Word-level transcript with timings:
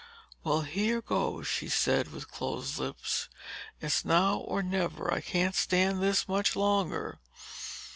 "Well, 0.43 0.61
here 0.61 0.99
goes," 0.99 1.45
she 1.47 1.69
said 1.69 2.11
with 2.11 2.31
closed 2.31 2.79
lips. 2.79 3.29
"It's 3.81 4.03
now 4.03 4.37
or 4.39 4.63
never. 4.63 5.13
I 5.13 5.21
can't 5.21 5.53
stand 5.53 6.01
this 6.01 6.27
much 6.27 6.55
longer!" 6.55 7.19